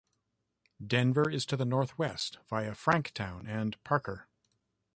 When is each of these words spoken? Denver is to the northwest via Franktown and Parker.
Denver 0.83 1.29
is 1.29 1.45
to 1.45 1.55
the 1.55 1.63
northwest 1.63 2.39
via 2.49 2.71
Franktown 2.71 3.47
and 3.47 3.77
Parker. 3.83 4.25